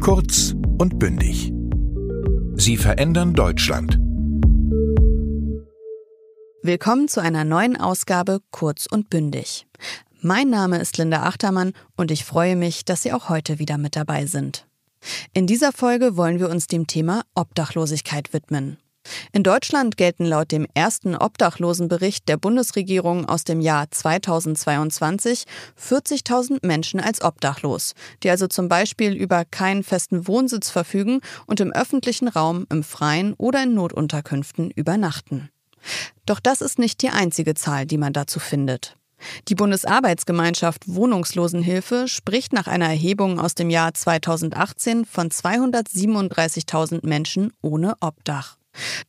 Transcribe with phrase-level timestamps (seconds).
[0.00, 1.52] Kurz und bündig.
[2.54, 3.98] Sie verändern Deutschland.
[6.62, 9.66] Willkommen zu einer neuen Ausgabe Kurz und bündig.
[10.22, 13.94] Mein Name ist Linda Achtermann und ich freue mich, dass Sie auch heute wieder mit
[13.94, 14.66] dabei sind.
[15.34, 18.78] In dieser Folge wollen wir uns dem Thema Obdachlosigkeit widmen.
[19.32, 25.44] In Deutschland gelten laut dem ersten Obdachlosenbericht der Bundesregierung aus dem Jahr 2022
[25.80, 31.72] 40.000 Menschen als obdachlos, die also zum Beispiel über keinen festen Wohnsitz verfügen und im
[31.72, 35.50] öffentlichen Raum, im Freien oder in Notunterkünften übernachten.
[36.26, 38.96] Doch das ist nicht die einzige Zahl, die man dazu findet.
[39.48, 47.94] Die Bundesarbeitsgemeinschaft Wohnungslosenhilfe spricht nach einer Erhebung aus dem Jahr 2018 von 237.000 Menschen ohne
[48.00, 48.59] Obdach.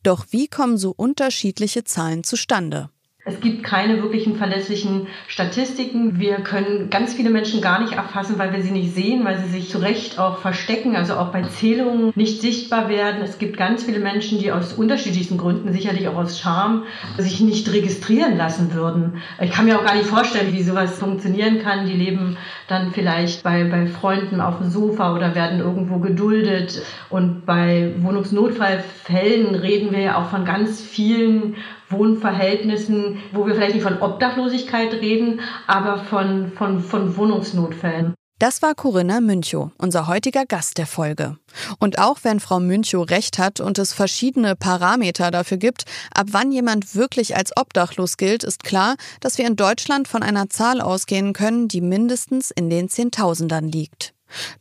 [0.02, 2.90] Doch wie kommen so unterschiedliche Zahlen zustande?
[3.24, 6.18] Es gibt keine wirklichen verlässlichen Statistiken.
[6.18, 9.48] Wir können ganz viele Menschen gar nicht erfassen, weil wir sie nicht sehen, weil sie
[9.48, 13.22] sich zu Recht auch verstecken, also auch bei Zählungen nicht sichtbar werden.
[13.22, 16.82] Es gibt ganz viele Menschen, die aus unterschiedlichsten Gründen, sicherlich auch aus Scham,
[17.16, 19.22] sich nicht registrieren lassen würden.
[19.40, 21.86] Ich kann mir auch gar nicht vorstellen, wie sowas funktionieren kann.
[21.86, 22.36] Die leben
[22.66, 26.82] dann vielleicht bei, bei Freunden auf dem Sofa oder werden irgendwo geduldet.
[27.08, 31.54] Und bei Wohnungsnotfallfällen reden wir ja auch von ganz vielen
[31.92, 38.14] Wohnverhältnissen, wo wir vielleicht nicht von Obdachlosigkeit reden, aber von, von, von Wohnungsnotfällen.
[38.42, 41.36] Das war Corinna Münchow, unser heutiger Gast der Folge.
[41.78, 46.50] Und auch wenn Frau Münchow recht hat und es verschiedene Parameter dafür gibt, ab wann
[46.50, 51.34] jemand wirklich als obdachlos gilt, ist klar, dass wir in Deutschland von einer Zahl ausgehen
[51.34, 54.12] können, die mindestens in den Zehntausendern liegt.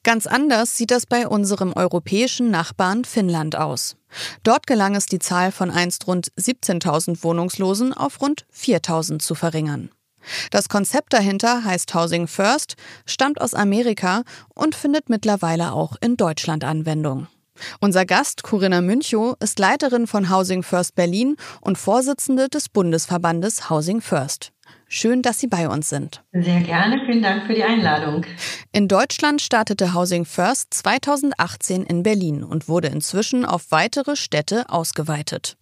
[0.03, 3.95] Ganz anders sieht das bei unserem europäischen Nachbarn Finnland aus.
[4.43, 9.89] Dort gelang es, die Zahl von einst rund 17.000 Wohnungslosen auf rund 4.000 zu verringern.
[10.51, 16.63] Das Konzept dahinter heißt Housing First, stammt aus Amerika und findet mittlerweile auch in Deutschland
[16.63, 17.27] Anwendung.
[17.79, 24.01] Unser Gast, Corinna Münchow, ist Leiterin von Housing First Berlin und Vorsitzende des Bundesverbandes Housing
[24.01, 24.51] First.
[24.93, 26.21] Schön, dass Sie bei uns sind.
[26.33, 28.25] Sehr gerne, vielen Dank für die Einladung.
[28.73, 35.55] In Deutschland startete Housing First 2018 in Berlin und wurde inzwischen auf weitere Städte ausgeweitet.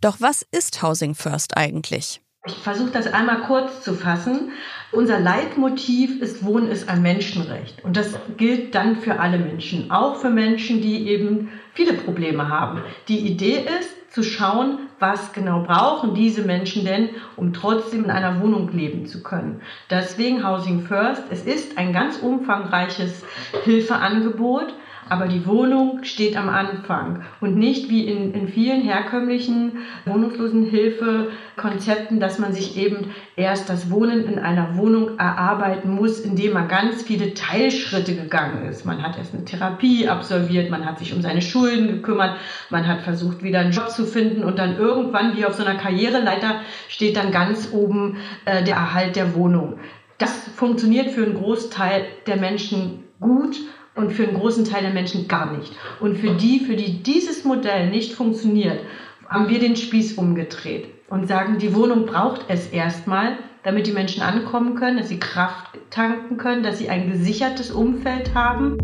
[0.00, 2.22] Doch was ist Housing First eigentlich?
[2.44, 4.50] Ich versuche das einmal kurz zu fassen.
[4.90, 7.84] Unser Leitmotiv ist Wohnen ist ein Menschenrecht.
[7.84, 12.82] Und das gilt dann für alle Menschen, auch für Menschen, die eben viele Probleme haben.
[13.06, 18.40] Die Idee ist, zu schauen, was genau brauchen diese Menschen denn, um trotzdem in einer
[18.40, 19.62] Wohnung leben zu können.
[19.90, 21.22] Deswegen Housing First.
[21.30, 23.24] Es ist ein ganz umfangreiches
[23.64, 24.74] Hilfeangebot
[25.12, 29.72] aber die Wohnung steht am Anfang und nicht wie in, in vielen herkömmlichen
[30.06, 36.66] Wohnungslosenhilfekonzepten, dass man sich eben erst das Wohnen in einer Wohnung erarbeiten muss, indem man
[36.66, 38.86] ganz viele Teilschritte gegangen ist.
[38.86, 42.38] Man hat erst eine Therapie absolviert, man hat sich um seine Schulden gekümmert,
[42.70, 45.78] man hat versucht, wieder einen Job zu finden und dann irgendwann, wie auf so einer
[45.78, 49.78] Karriereleiter, steht dann ganz oben äh, der Erhalt der Wohnung.
[50.16, 53.58] Das funktioniert für einen Großteil der Menschen gut
[53.94, 55.72] und für einen großen Teil der Menschen gar nicht.
[56.00, 58.80] Und für die, für die dieses Modell nicht funktioniert,
[59.28, 64.22] haben wir den Spieß umgedreht und sagen, die Wohnung braucht es erstmal, damit die Menschen
[64.22, 68.78] ankommen können, dass sie Kraft tanken können, dass sie ein gesichertes Umfeld haben.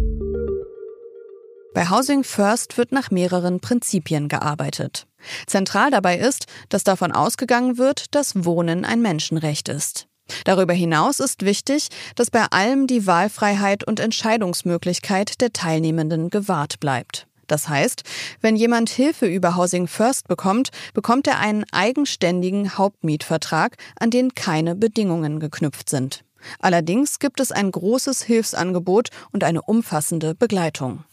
[1.75, 5.07] Bei Housing First wird nach mehreren Prinzipien gearbeitet.
[5.47, 10.08] Zentral dabei ist, dass davon ausgegangen wird, dass Wohnen ein Menschenrecht ist.
[10.45, 17.27] Darüber hinaus ist wichtig, dass bei allem die Wahlfreiheit und Entscheidungsmöglichkeit der Teilnehmenden gewahrt bleibt.
[17.49, 18.03] Das heißt,
[18.41, 24.77] wenn jemand Hilfe über Housing First bekommt, bekommt er einen eigenständigen Hauptmietvertrag, an den keine
[24.77, 26.25] Bedingungen geknüpft sind.
[26.61, 31.05] Allerdings gibt es ein großes Hilfsangebot und eine umfassende Begleitung.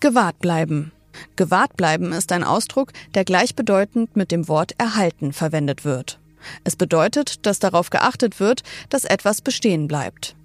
[0.00, 0.92] Gewahrt bleiben.
[1.36, 6.18] Gewahrt bleiben ist ein Ausdruck, der gleichbedeutend mit dem Wort erhalten verwendet wird.
[6.64, 10.36] Es bedeutet, dass darauf geachtet wird, dass etwas bestehen bleibt.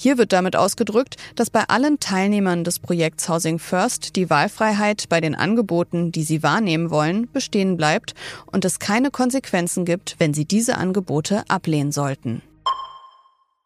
[0.00, 5.20] Hier wird damit ausgedrückt, dass bei allen Teilnehmern des Projekts Housing First die Wahlfreiheit bei
[5.20, 8.14] den Angeboten, die sie wahrnehmen wollen, bestehen bleibt
[8.46, 12.42] und es keine Konsequenzen gibt, wenn sie diese Angebote ablehnen sollten.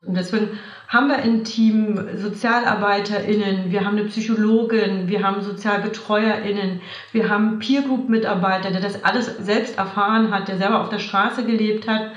[0.04, 0.58] Und deswegen
[0.88, 6.80] haben wir im Team SozialarbeiterInnen, wir haben eine Psychologin, wir haben SozialbetreuerInnen,
[7.12, 10.98] wir haben Peer Group Mitarbeiter, der das alles selbst erfahren hat, der selber auf der
[10.98, 12.10] Straße gelebt hat.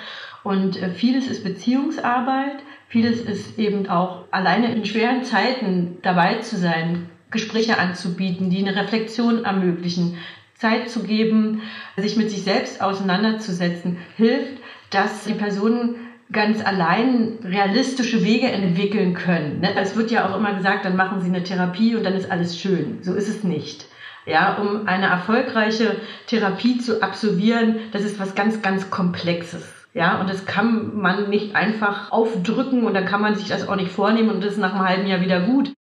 [0.43, 6.57] Und äh, vieles ist Beziehungsarbeit, vieles ist eben auch alleine in schweren Zeiten dabei zu
[6.57, 10.17] sein, Gespräche anzubieten, die eine Reflexion ermöglichen,
[10.55, 11.61] Zeit zu geben,
[11.97, 15.95] sich mit sich selbst auseinanderzusetzen, hilft, dass die Personen
[16.31, 19.61] ganz allein realistische Wege entwickeln können.
[19.61, 19.75] Ne?
[19.79, 22.59] Es wird ja auch immer gesagt, dann machen Sie eine Therapie und dann ist alles
[22.59, 22.99] schön.
[23.01, 23.85] So ist es nicht.
[24.25, 29.63] Ja, um eine erfolgreiche Therapie zu absolvieren, das ist was ganz, ganz Komplexes.
[29.93, 33.75] Ja, und das kann man nicht einfach aufdrücken und dann kann man sich das auch
[33.75, 35.73] nicht vornehmen und das ist nach einem halben Jahr wieder gut.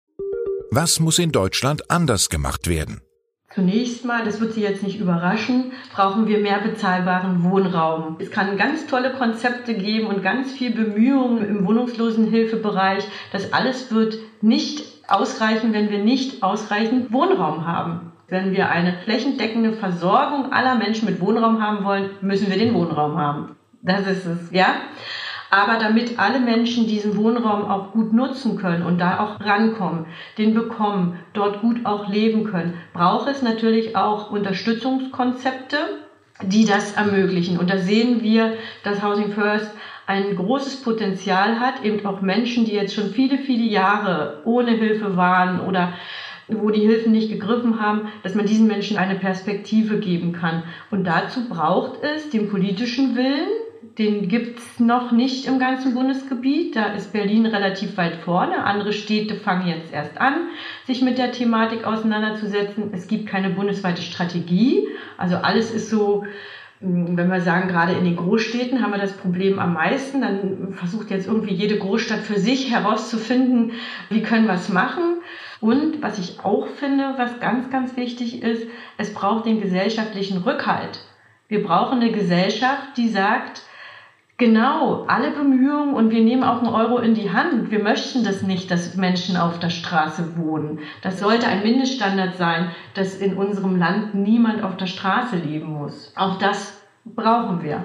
[0.71, 3.01] Was muss in Deutschland anders gemacht werden?
[3.55, 8.17] Zunächst mal, das wird Sie jetzt nicht überraschen, brauchen wir mehr bezahlbaren Wohnraum.
[8.19, 13.05] Es kann ganz tolle Konzepte geben und ganz viel Bemühungen im Wohnungslosenhilfebereich.
[13.31, 18.13] Das alles wird nicht ausreichen, wenn wir nicht ausreichend Wohnraum haben.
[18.27, 23.17] Wenn wir eine flächendeckende Versorgung aller Menschen mit Wohnraum haben wollen, müssen wir den Wohnraum
[23.19, 23.55] haben.
[23.83, 24.75] Das ist es, ja.
[25.51, 30.07] Aber damit alle Menschen diesen Wohnraum auch gut nutzen können und da auch rankommen,
[30.39, 35.77] den bekommen, dort gut auch leben können, braucht es natürlich auch Unterstützungskonzepte,
[36.43, 37.59] die das ermöglichen.
[37.59, 39.71] Und da sehen wir, dass Housing First
[40.07, 45.17] ein großes Potenzial hat, eben auch Menschen, die jetzt schon viele, viele Jahre ohne Hilfe
[45.17, 45.93] waren oder
[46.49, 50.63] wo die Hilfen nicht gegriffen haben, dass man diesen Menschen eine Perspektive geben kann.
[50.91, 53.49] Und dazu braucht es den politischen Willen,
[53.99, 56.75] den gibt es noch nicht im ganzen Bundesgebiet.
[56.75, 58.65] Da ist Berlin relativ weit vorne.
[58.65, 60.49] Andere Städte fangen jetzt erst an,
[60.87, 62.91] sich mit der Thematik auseinanderzusetzen.
[62.93, 64.89] Es gibt keine bundesweite Strategie.
[65.17, 66.25] Also alles ist so,
[66.81, 70.23] hm, wenn wir sagen, gerade in den Großstädten haben wir das Problem am meisten.
[70.23, 73.73] Dann versucht jetzt irgendwie jede Großstadt für sich herauszufinden,
[74.11, 75.19] wie können wir es machen.
[75.61, 78.67] Und was ich auch finde, was ganz, ganz wichtig ist,
[78.99, 80.99] es braucht den gesellschaftlichen Rückhalt.
[81.47, 83.63] Wir brauchen eine Gesellschaft, die sagt,
[84.37, 87.71] Genau, alle Bemühungen und wir nehmen auch einen Euro in die Hand.
[87.71, 90.81] Wir möchten das nicht, dass Menschen auf der Straße wohnen.
[91.03, 96.13] Das sollte ein Mindeststandard sein, dass in unserem Land niemand auf der Straße leben muss.
[96.17, 97.85] Auch das brauchen wir.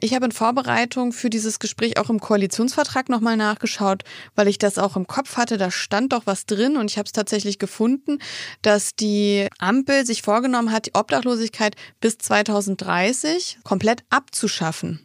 [0.00, 4.04] Ich habe in Vorbereitung für dieses Gespräch auch im Koalitionsvertrag nochmal nachgeschaut,
[4.34, 5.58] weil ich das auch im Kopf hatte.
[5.58, 8.18] Da stand doch was drin und ich habe es tatsächlich gefunden,
[8.62, 15.00] dass die Ampel sich vorgenommen hat, die Obdachlosigkeit bis 2030 komplett abzuschaffen.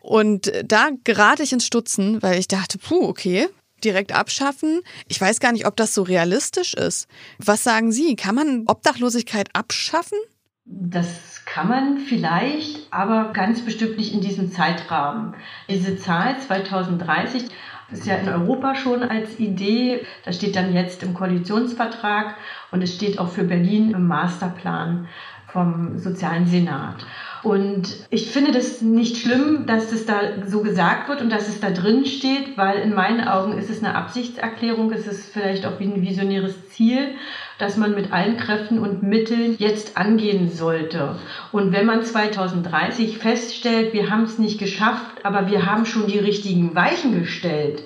[0.00, 3.48] Und da gerate ich ins Stutzen, weil ich dachte, puh, okay,
[3.84, 4.80] direkt abschaffen.
[5.08, 7.08] Ich weiß gar nicht, ob das so realistisch ist.
[7.38, 8.16] Was sagen Sie?
[8.16, 10.18] Kann man Obdachlosigkeit abschaffen?
[10.64, 15.34] Das kann man vielleicht, aber ganz bestimmt nicht in diesem Zeitrahmen.
[15.68, 17.46] Diese Zahl 2030
[17.90, 20.06] ist ja in Europa schon als Idee.
[20.24, 22.36] Das steht dann jetzt im Koalitionsvertrag
[22.70, 25.08] und es steht auch für Berlin im Masterplan
[25.52, 27.06] vom Sozialen Senat.
[27.42, 31.60] Und ich finde das nicht schlimm, dass das da so gesagt wird und dass es
[31.60, 35.80] da drin steht, weil in meinen Augen ist es eine Absichtserklärung, es ist vielleicht auch
[35.80, 37.14] wie ein visionäres Ziel,
[37.58, 41.16] das man mit allen Kräften und Mitteln jetzt angehen sollte.
[41.50, 46.18] Und wenn man 2030 feststellt, wir haben es nicht geschafft, aber wir haben schon die
[46.18, 47.82] richtigen Weichen gestellt,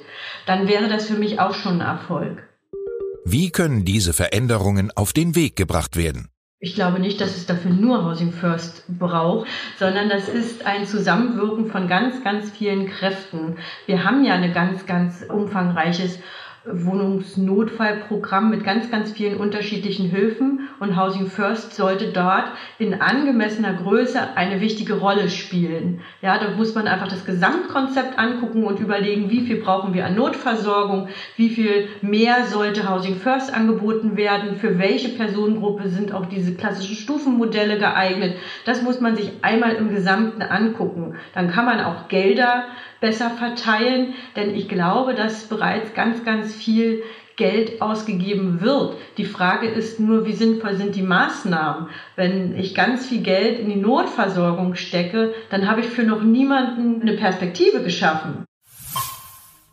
[0.47, 2.43] dann wäre das für mich auch schon ein Erfolg.
[3.25, 6.29] Wie können diese Veränderungen auf den Weg gebracht werden?
[6.65, 9.47] Ich glaube nicht, dass es dafür nur Housing First braucht,
[9.79, 13.59] sondern das ist ein Zusammenwirken von ganz, ganz vielen Kräften.
[13.85, 16.19] Wir haben ja ein ganz, ganz umfangreiches
[16.67, 22.47] Wohnungsnotfallprogramm mit ganz, ganz vielen unterschiedlichen Hilfen und Housing First sollte dort
[22.79, 26.01] in angemessener Größe eine wichtige Rolle spielen.
[26.23, 30.15] Ja, da muss man einfach das Gesamtkonzept angucken und überlegen, wie viel brauchen wir an
[30.15, 36.55] Notversorgung, wie viel mehr sollte Housing First angeboten werden, für welche Personengruppe sind auch diese
[36.55, 38.37] klassischen Stufenmodelle geeignet.
[38.65, 41.17] Das muss man sich einmal im Gesamten angucken.
[41.35, 42.65] Dann kann man auch Gelder
[43.05, 47.03] besser verteilen, denn ich glaube, dass bereits ganz, ganz viel
[47.37, 48.97] Geld ausgegeben wird.
[49.19, 51.91] Die Frage ist nur, wie sinnvoll sind die Maßnahmen?
[52.17, 57.03] Wenn ich ganz viel Geld in die Notversorgung stecke, dann habe ich für noch niemanden
[57.03, 58.47] eine Perspektive geschaffen.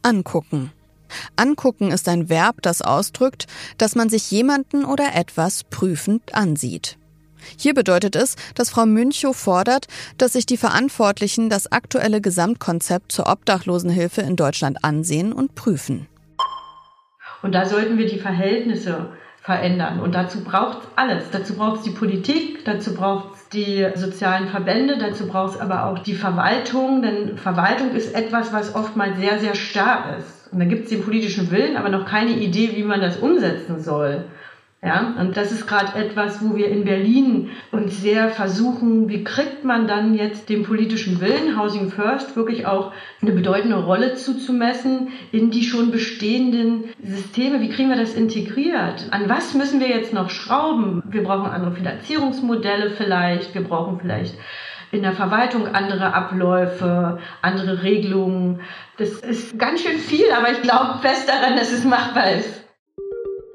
[0.02, 0.74] Angucken.
[1.38, 3.48] Angucken ist ein Verb, das ausdrückt,
[3.78, 6.98] dass man sich jemanden oder etwas prüfend ansieht.
[7.58, 13.28] Hier bedeutet es, dass Frau Münchow fordert, dass sich die Verantwortlichen das aktuelle Gesamtkonzept zur
[13.28, 16.08] Obdachlosenhilfe in Deutschland ansehen und prüfen.
[17.42, 19.10] Und da sollten wir die Verhältnisse
[19.42, 20.00] verändern.
[20.00, 21.24] Und dazu braucht es alles.
[21.32, 25.86] Dazu braucht es die Politik, dazu braucht es die sozialen Verbände, dazu braucht es aber
[25.86, 27.02] auch die Verwaltung.
[27.02, 30.54] Denn Verwaltung ist etwas, was oftmals sehr, sehr starr ist.
[30.54, 33.82] Und da gibt es den politischen Willen, aber noch keine Idee, wie man das umsetzen
[33.82, 34.26] soll.
[34.84, 39.64] Ja, und das ist gerade etwas, wo wir in Berlin uns sehr versuchen, wie kriegt
[39.64, 45.52] man dann jetzt dem politischen Willen, Housing First, wirklich auch eine bedeutende Rolle zuzumessen in
[45.52, 47.62] die schon bestehenden Systeme.
[47.62, 49.06] Wie kriegen wir das integriert?
[49.12, 51.04] An was müssen wir jetzt noch schrauben?
[51.06, 53.54] Wir brauchen andere Finanzierungsmodelle vielleicht.
[53.54, 54.34] Wir brauchen vielleicht
[54.92, 58.62] in der Verwaltung andere Abläufe, andere Regelungen.
[58.98, 62.61] Das ist ganz schön viel, aber ich glaube fest daran, dass es machbar ist.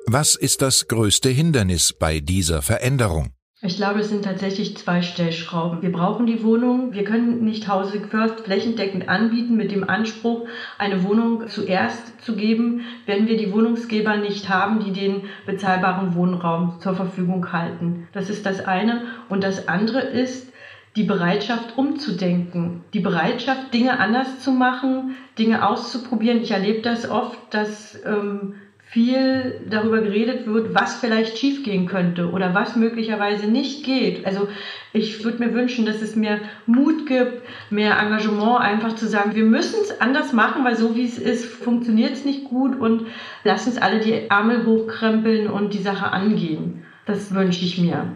[0.08, 3.32] Was ist das größte Hindernis bei dieser Veränderung?
[3.60, 5.82] Ich glaube, es sind tatsächlich zwei Stellschrauben.
[5.82, 6.92] Wir brauchen die Wohnung.
[6.92, 10.46] Wir können nicht Housing First flächendeckend anbieten mit dem Anspruch,
[10.78, 16.78] eine Wohnung zuerst zu geben, wenn wir die Wohnungsgeber nicht haben, die den bezahlbaren Wohnraum
[16.78, 18.06] zur Verfügung halten.
[18.12, 19.06] Das ist das eine.
[19.28, 20.52] Und das andere ist,
[20.94, 26.42] die Bereitschaft umzudenken, die Bereitschaft, Dinge anders zu machen, Dinge auszuprobieren.
[26.42, 28.54] Ich erlebe das oft, dass ähm,
[28.96, 34.24] viel darüber geredet wird, was vielleicht schiefgehen könnte oder was möglicherweise nicht geht.
[34.24, 34.48] Also
[34.94, 39.44] ich würde mir wünschen, dass es mehr Mut gibt, mehr Engagement, einfach zu sagen, wir
[39.44, 43.08] müssen es anders machen, weil so wie es ist, funktioniert es nicht gut und
[43.44, 46.82] lass uns alle die Ärmel hochkrempeln und die Sache angehen.
[47.04, 48.10] Das wünsche ich mir.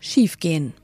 [0.00, 0.74] Schiefgehen.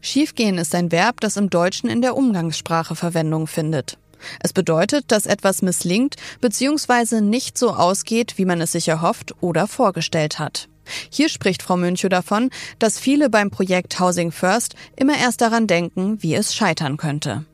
[0.00, 3.98] Schiefgehen ist ein Verb, das im Deutschen in der Umgangssprache Verwendung findet.
[4.40, 7.20] Es bedeutet, dass etwas misslingt bzw.
[7.20, 10.68] nicht so ausgeht, wie man es sich erhofft oder vorgestellt hat.
[11.10, 16.22] Hier spricht Frau Münchow davon, dass viele beim Projekt Housing First immer erst daran denken,
[16.22, 17.44] wie es scheitern könnte.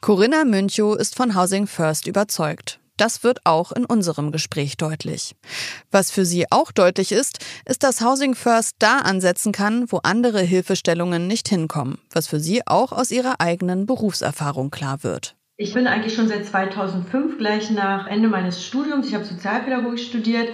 [0.00, 2.80] Corinna Münchow ist von Housing First überzeugt.
[2.96, 5.34] Das wird auch in unserem Gespräch deutlich.
[5.90, 10.42] Was für sie auch deutlich ist, ist, dass Housing First da ansetzen kann, wo andere
[10.42, 15.34] Hilfestellungen nicht hinkommen, was für sie auch aus ihrer eigenen Berufserfahrung klar wird.
[15.56, 20.48] Ich bin eigentlich schon seit 2005, gleich nach Ende meines Studiums, ich habe Sozialpädagogik studiert,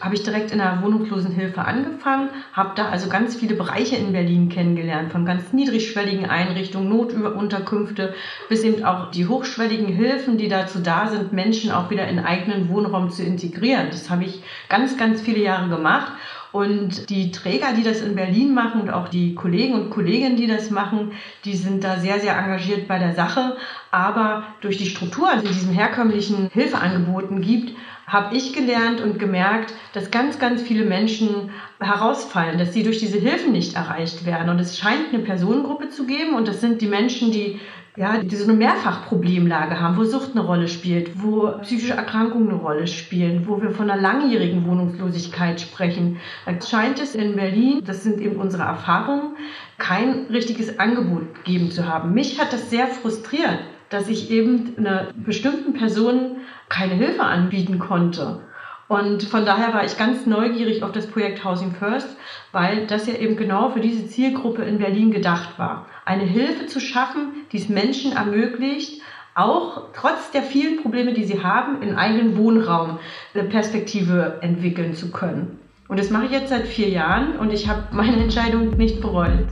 [0.00, 4.50] habe ich direkt in der Wohnungslosenhilfe angefangen, habe da also ganz viele Bereiche in Berlin
[4.50, 8.14] kennengelernt, von ganz niedrigschwelligen Einrichtungen, Notunterkünfte
[8.48, 12.68] bis eben auch die hochschwelligen Hilfen, die dazu da sind, Menschen auch wieder in eigenen
[12.68, 13.88] Wohnraum zu integrieren.
[13.90, 16.12] Das habe ich ganz, ganz viele Jahre gemacht
[16.54, 20.46] und die Träger, die das in Berlin machen und auch die Kollegen und Kolleginnen, die
[20.46, 21.10] das machen,
[21.44, 23.56] die sind da sehr, sehr engagiert bei der Sache.
[23.90, 27.74] Aber durch die Struktur, die diesem herkömmlichen Hilfeangeboten gibt,
[28.06, 33.18] habe ich gelernt und gemerkt, dass ganz, ganz viele Menschen herausfallen, dass sie durch diese
[33.18, 34.48] Hilfen nicht erreicht werden.
[34.48, 37.58] Und es scheint eine Personengruppe zu geben und das sind die Menschen, die
[37.96, 42.58] ja, die so eine Mehrfachproblemlage haben, wo Sucht eine Rolle spielt, wo psychische Erkrankungen eine
[42.58, 46.18] Rolle spielen, wo wir von einer langjährigen Wohnungslosigkeit sprechen.
[46.44, 49.36] Da scheint es in Berlin, das sind eben unsere Erfahrungen,
[49.78, 52.14] kein richtiges Angebot geben zu haben.
[52.14, 53.60] Mich hat das sehr frustriert,
[53.90, 58.40] dass ich eben einer bestimmten Person keine Hilfe anbieten konnte.
[58.88, 62.08] Und von daher war ich ganz neugierig auf das Projekt Housing First,
[62.52, 65.86] weil das ja eben genau für diese Zielgruppe in Berlin gedacht war.
[66.04, 69.00] Eine Hilfe zu schaffen, die es Menschen ermöglicht,
[69.34, 72.98] auch trotz der vielen Probleme, die sie haben, in eigenen Wohnraum
[73.34, 75.58] eine Perspektive entwickeln zu können.
[75.88, 79.48] Und das mache ich jetzt seit vier Jahren und ich habe meine Entscheidung nicht bereut.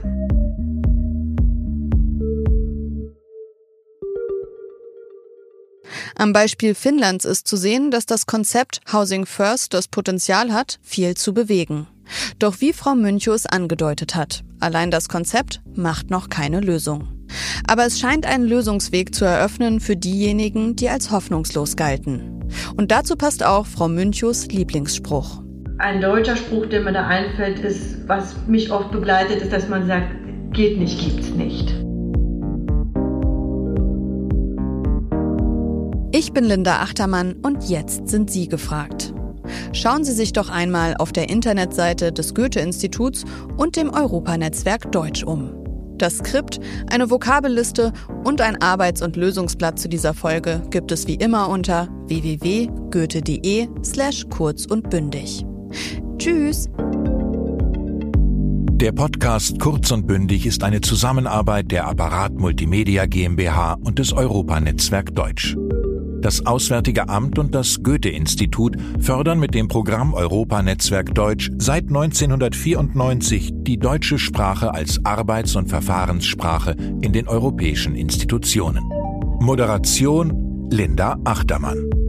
[6.15, 11.15] Am Beispiel Finnlands ist zu sehen, dass das Konzept Housing First das Potenzial hat, viel
[11.15, 11.87] zu bewegen.
[12.39, 17.07] Doch wie Frau Münchow es angedeutet hat, allein das Konzept macht noch keine Lösung.
[17.67, 22.43] Aber es scheint einen Lösungsweg zu eröffnen für diejenigen, die als hoffnungslos galten.
[22.77, 25.41] Und dazu passt auch Frau Münchows Lieblingsspruch.
[25.79, 29.87] Ein deutscher Spruch, der mir da einfällt, ist, was mich oft begleitet, ist, dass man
[29.87, 30.11] sagt,
[30.51, 31.82] geht nicht, gibt's nicht.
[36.23, 39.13] Ich bin Linda Achtermann und jetzt sind Sie gefragt.
[39.73, 43.25] Schauen Sie sich doch einmal auf der Internetseite des Goethe-Instituts
[43.57, 45.51] und dem Europanetzwerk Deutsch um.
[45.97, 47.91] Das Skript, eine Vokabelliste
[48.23, 54.25] und ein Arbeits- und Lösungsblatt zu dieser Folge gibt es wie immer unter www.goethe.de slash
[54.29, 55.45] kurz und bündig.
[56.19, 56.69] Tschüss!
[58.83, 65.13] Der Podcast Kurz und Bündig ist eine Zusammenarbeit der Apparat Multimedia GmbH und des Europanetzwerk
[65.13, 65.57] Deutsch.
[66.23, 73.77] Das Auswärtige Amt und das Goethe-Institut fördern mit dem Programm Europanetzwerk Deutsch seit 1994 die
[73.77, 78.85] deutsche Sprache als Arbeits- und Verfahrenssprache in den europäischen Institutionen.
[79.41, 82.02] Moderation Linda Achtermann